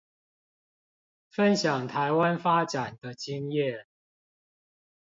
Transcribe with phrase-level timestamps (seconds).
[1.29, 3.85] 分享臺灣發展的經驗